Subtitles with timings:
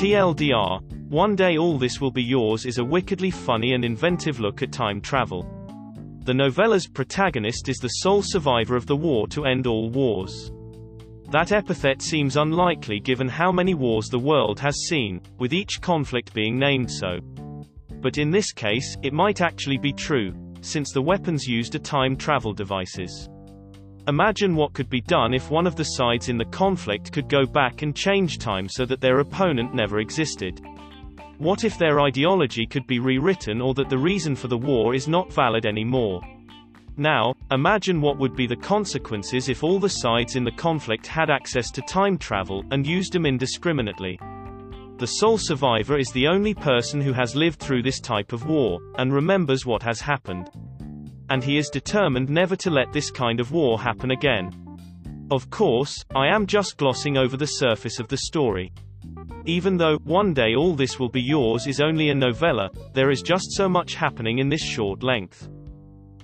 [0.00, 4.62] TLDR, One Day All This Will Be Yours is a wickedly funny and inventive look
[4.62, 5.42] at time travel.
[6.24, 10.52] The novella's protagonist is the sole survivor of the war to end all wars.
[11.30, 16.32] That epithet seems unlikely given how many wars the world has seen, with each conflict
[16.32, 17.18] being named so.
[18.00, 20.32] But in this case, it might actually be true,
[20.62, 23.28] since the weapons used are time travel devices.
[24.08, 27.44] Imagine what could be done if one of the sides in the conflict could go
[27.44, 30.60] back and change time so that their opponent never existed.
[31.38, 35.06] What if their ideology could be rewritten or that the reason for the war is
[35.06, 36.22] not valid anymore?
[36.96, 41.30] Now, imagine what would be the consequences if all the sides in the conflict had
[41.30, 44.18] access to time travel, and used them indiscriminately.
[44.98, 48.80] The sole survivor is the only person who has lived through this type of war,
[48.98, 50.50] and remembers what has happened.
[51.30, 54.52] And he is determined never to let this kind of war happen again.
[55.30, 58.72] Of course, I am just glossing over the surface of the story.
[59.46, 63.22] Even though, One Day All This Will Be Yours is only a novella, there is
[63.22, 65.48] just so much happening in this short length.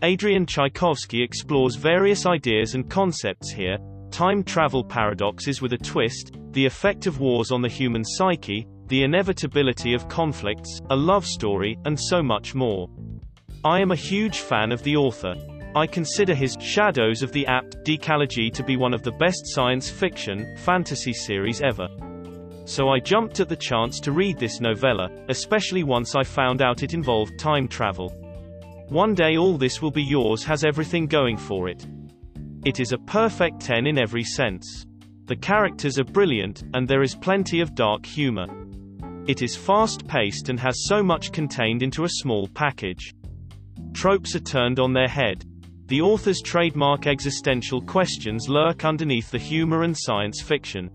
[0.03, 3.79] Adrian Tchaikovsky explores various ideas and concepts here,
[4.11, 9.05] time travel paradoxes with a twist, the effect of wars on the human psyche, the
[9.05, 12.89] inevitability of conflicts, a love story, and so much more.
[13.67, 15.35] I am a huge fan of the author.
[15.75, 19.91] I consider his Shadows of the Apt Decalogy to be one of the best science
[19.91, 21.89] fiction, fantasy series ever.
[22.65, 26.85] So I jumped at the chance to read this novella, especially once I found out
[26.85, 28.11] it involved time travel.
[28.89, 31.85] One day all this will be yours has everything going for it.
[32.65, 34.87] It is a perfect 10 in every sense.
[35.25, 38.47] The characters are brilliant, and there is plenty of dark humor.
[39.27, 43.13] It is fast-paced and has so much contained into a small package.
[43.97, 45.47] Tropes are turned on their head.
[45.87, 50.91] The author's trademark existential questions lurk underneath the humor and science fiction.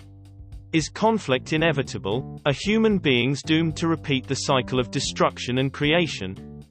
[0.71, 2.39] Is conflict inevitable?
[2.45, 6.63] Are human beings doomed to repeat the cycle of destruction and creation?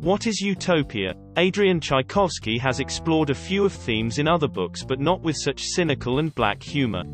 [0.00, 1.14] What is utopia?
[1.38, 5.68] Adrian Tchaikovsky has explored a few of themes in other books but not with such
[5.68, 7.04] cynical and black humor.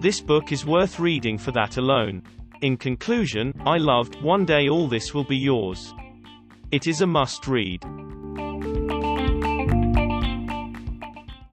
[0.00, 2.24] This book is worth reading for that alone.
[2.62, 5.94] In conclusion, I loved One Day All This Will Be Yours.
[6.72, 7.84] It is a must read.